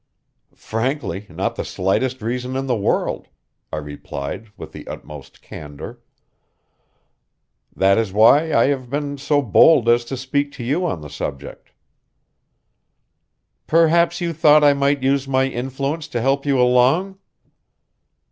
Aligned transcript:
"Frankly, 0.55 1.27
not 1.29 1.55
the 1.57 1.63
slightest 1.63 2.23
reason 2.23 2.55
in 2.55 2.65
the 2.65 2.75
world," 2.75 3.27
I 3.71 3.77
replied 3.77 4.47
with 4.57 4.71
the 4.71 4.87
utmost 4.87 5.43
candor. 5.43 5.99
"That 7.75 7.99
is 7.99 8.11
why 8.11 8.51
I 8.51 8.65
have 8.69 8.89
been 8.89 9.19
so 9.19 9.43
bold 9.43 9.87
as 9.87 10.03
to 10.05 10.17
speak 10.17 10.51
to 10.53 10.63
you 10.63 10.87
on 10.87 11.01
the 11.01 11.09
subject." 11.11 11.69
"Perhaps 13.67 14.21
you 14.21 14.33
thought 14.33 14.63
I 14.63 14.73
might 14.73 15.03
use 15.03 15.27
my 15.27 15.45
influence 15.45 16.07
to 16.07 16.19
help 16.21 16.47
you 16.47 16.59
along?" 16.59 17.19